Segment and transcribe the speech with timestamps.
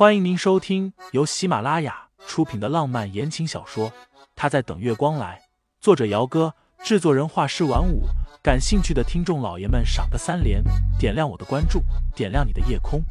[0.00, 3.90] 欢迎您收听由喜马拉雅出品的浪漫言情小说
[4.34, 5.38] 《他在等月光来》，
[5.78, 8.04] 作者：姚哥，制作人：画师晚舞。
[8.42, 10.64] 感兴趣的听众老爷们，赏个三连，
[10.98, 11.82] 点亮我的关注，
[12.16, 13.04] 点亮你的夜空。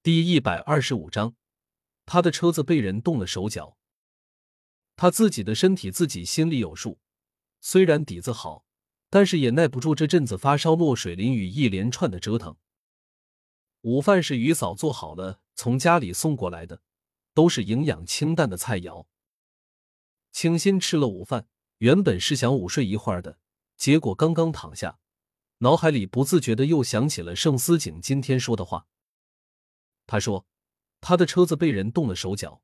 [0.00, 1.34] 第一百二十五章，
[2.06, 3.76] 他的车子被人动了手脚，
[4.94, 7.00] 他自己的身体自己心里有数。
[7.64, 8.66] 虽然底子好，
[9.08, 12.56] 但是也耐不住这阵子发烧、落水、淋雨一连串的折腾。
[13.82, 16.82] 午饭是于嫂做好了，从家里送过来的，
[17.32, 19.06] 都是营养清淡的菜肴。
[20.32, 21.46] 清新吃了午饭，
[21.78, 23.38] 原本是想午睡一会儿的，
[23.76, 24.98] 结果刚刚躺下，
[25.58, 28.88] 脑海里不自觉的又想起了盛思景今天说的话。
[30.08, 30.48] 他说，
[31.00, 32.60] 他的车子被人动了手脚。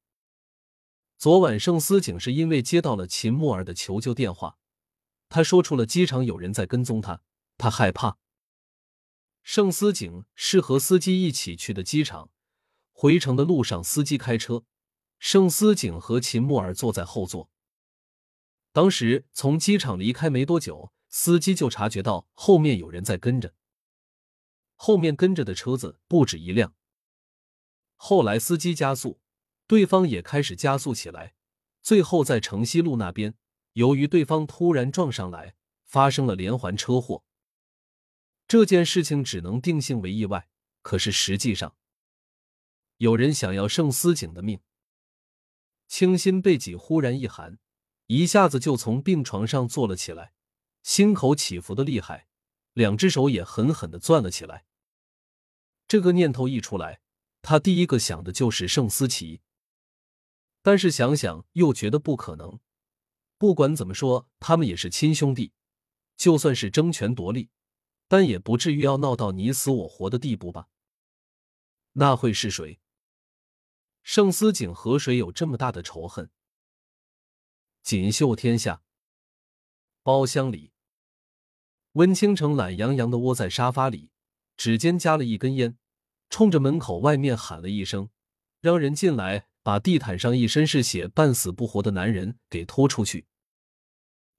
[1.17, 4.59] 昨晚盛思景是因为接到了秦木儿的求救电话。
[5.29, 7.23] 他说出了机场有人在跟踪他，
[7.57, 8.19] 他害怕。
[9.43, 12.31] 盛思景是和司机一起去的机场，
[12.93, 14.65] 回程的路上司机开车，
[15.19, 17.51] 盛思景和秦木儿坐在后座。
[18.73, 23.55] 当时从机场离开没多久，司机就察觉到后面有人在跟着，
[24.75, 26.75] 后面跟着的车子不止一辆。
[27.97, 29.21] 后来司机加速，
[29.67, 31.35] 对方也开始加速起来，
[31.83, 33.35] 最后在城西路那边。
[33.79, 37.23] 由于对方突然撞上来，发生了连环车祸。
[38.49, 40.49] 这件事情只能定性为意外，
[40.83, 41.77] 可是实际上，
[42.97, 44.59] 有人想要盛思景的命。
[45.87, 47.61] 清新背脊忽然一寒，
[48.07, 50.33] 一下子就从病床上坐了起来，
[50.83, 52.27] 心口起伏的厉害，
[52.73, 54.67] 两只手也狠狠的攥了起来。
[55.87, 57.01] 这个念头一出来，
[57.43, 59.41] 他第一个想的就是盛思琪，
[60.63, 62.59] 但是想想又觉得不可能。
[63.39, 65.53] 不管怎么说，他们也是亲兄弟，
[66.17, 67.51] 就算是争权夺利，
[68.09, 70.69] 但也不至于要闹到你死我活的地步吧？
[71.93, 72.81] 那会是谁？
[74.03, 76.31] 盛思景和谁有这么大的仇恨？
[77.83, 78.83] 锦绣天下。
[80.03, 80.73] 包厢里，
[81.93, 84.11] 温倾城懒洋洋的窝在沙发里，
[84.57, 85.79] 指尖夹了一根烟，
[86.29, 88.11] 冲着门口外面喊了一声
[88.61, 93.27] ：“让人进来。”把地毯上一身是血、半死不活的男人给拖出去。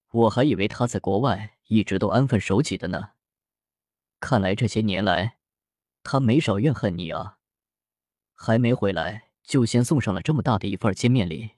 [0.10, 3.12] 我还以为他在国外一直都安分守己的呢，
[4.20, 5.38] 看来这些年来
[6.02, 7.38] 他没少怨恨你啊！
[8.34, 11.52] 还没回来就先送上了这么大的一份见面礼。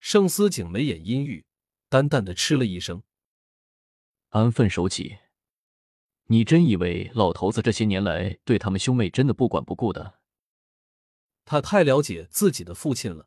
[0.00, 1.44] 盛思景眉眼阴郁，
[1.90, 3.02] 淡淡的嗤了一声
[4.32, 5.18] ：“安分守己？
[6.28, 10.14] 你真以为老头子这些年来对他们兄妹真的不管不顾的？”
[11.50, 13.26] 他太了解自己的父亲了。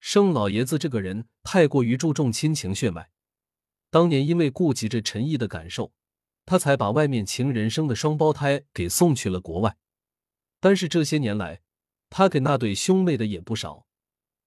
[0.00, 3.12] 盛老爷子这个人太过于注重亲情血脉，
[3.88, 5.92] 当年因为顾及着陈毅的感受，
[6.44, 9.76] 他才把外面情人生的双胞胎给送去了国外。
[10.58, 11.62] 但是这些年来，
[12.10, 13.86] 他给那对兄妹的也不少，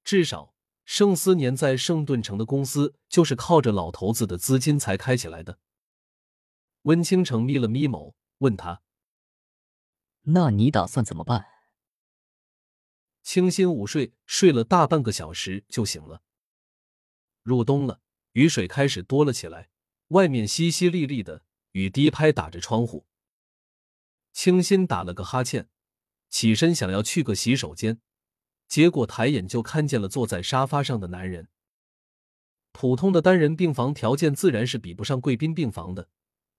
[0.04, 5.58] 至少盛思年在圣顿城的公司就是靠着老头子的资金才开起来的。
[6.82, 8.82] 温倾城眯了眯眸，问他
[10.24, 11.46] ：“那你打算怎么办？”
[13.24, 16.24] 清新午睡，睡了大半个小时就醒了。
[17.44, 18.02] 入冬了，
[18.34, 19.70] 雨水开始多了起来，
[20.10, 23.06] 外面淅淅沥沥的，雨滴拍打着窗户。
[24.34, 25.70] 清新打了个哈欠，
[26.30, 28.02] 起身想要去个洗手间，
[28.68, 31.50] 结果抬眼就看见了坐在沙发上的男人。
[32.72, 36.10] 普通的单人病房条件自然是比不上贵宾病房的，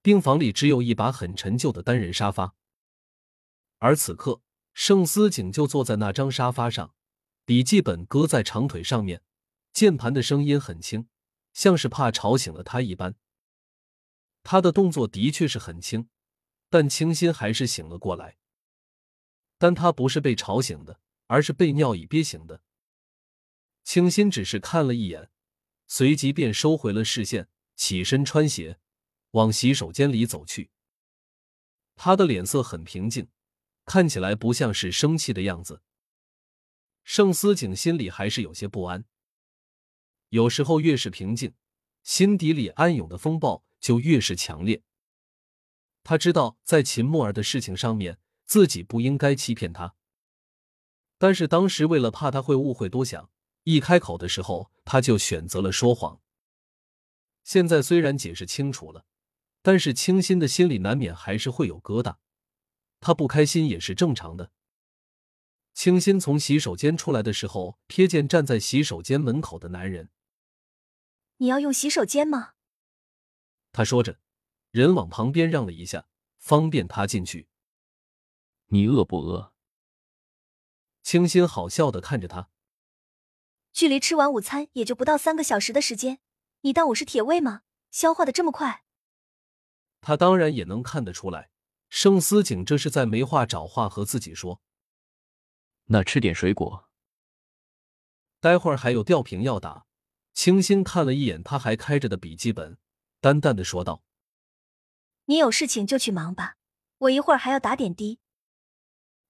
[0.02, 2.54] 病房里只有一把很陈旧的单人沙发，
[3.78, 4.42] 而此刻。
[4.74, 6.94] 盛思景就坐在那张沙发上，
[7.44, 9.22] 笔记本搁在长腿上面，
[9.72, 11.08] 键盘的声音很轻，
[11.52, 13.14] 像是怕吵醒了他一般。
[14.42, 16.08] 他的动作的确是很轻，
[16.68, 18.38] 但清新还是醒了过来。
[19.58, 22.62] 但他不是被吵醒的，而是被尿意憋醒的。
[23.84, 25.30] 清新只是看了一眼，
[25.86, 28.80] 随即便收回了视线，起身穿鞋，
[29.32, 30.70] 往洗手间里走去。
[31.94, 33.28] 他的脸色很平静。
[33.84, 35.82] 看起来不像是生气的样子，
[37.04, 39.04] 盛思景心里还是有些不安。
[40.28, 41.54] 有时候越是平静，
[42.02, 44.82] 心底里暗涌的风暴就越是强烈。
[46.04, 49.94] 他知道在秦墨儿的事情上面，自己不应该欺骗他，
[51.18, 53.30] 但是当时为了怕他会误会多想，
[53.64, 56.20] 一开口的时候他就选择了说谎。
[57.44, 59.04] 现在虽然解释清楚了，
[59.62, 62.16] 但是清新的心里难免还是会有疙瘩。
[63.02, 64.52] 他不开心也是正常的。
[65.74, 70.10] 清新从洗手间出来的时候，瞥见站在洗手间门口的男人。
[71.38, 72.52] 你要用洗手间吗？
[73.72, 74.20] 他说着，
[74.70, 76.06] 人往旁边让了一下，
[76.38, 77.48] 方便他进去。
[78.66, 79.52] 你饿不饿？
[81.02, 82.50] 清新好笑的看着他。
[83.72, 86.20] 距离吃完午餐也就不到三个小时的时间，
[86.60, 87.62] 你当我是铁胃吗？
[87.90, 88.84] 消化的这么快？
[90.02, 91.50] 他当然也能看得出来，
[91.94, 94.62] 盛思景这是在没话找话和自己说。
[95.88, 96.88] 那吃点水果，
[98.40, 99.84] 待会儿还有吊瓶要打。
[100.32, 102.78] 清新看了一眼他还开着的笔记本，
[103.20, 104.02] 淡淡的说道
[105.26, 106.56] ：“你有事情就去忙吧，
[106.96, 108.20] 我一会儿还要打点滴。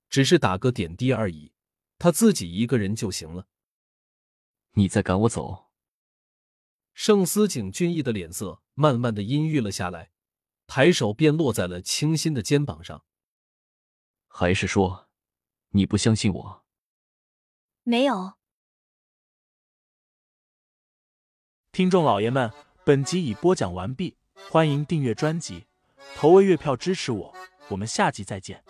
[0.08, 1.53] 只是打个点滴而已，
[1.99, 3.49] 他自己一个人就行了。
[4.75, 5.73] 你在赶我走？”
[6.94, 10.12] 盛思景俊逸的脸色慢慢的阴郁了下来，
[10.74, 13.04] 抬手便落在了清新的肩膀上。
[14.26, 15.06] 还是说，
[15.72, 16.64] 你不相信我？
[17.82, 18.32] 没有。
[21.72, 22.50] 听众老爷们，
[22.86, 24.16] 本集已播讲完毕，
[24.48, 25.66] 欢迎订阅专辑，
[26.16, 27.34] 投喂月票支持我，
[27.69, 28.64] 我们下集再见。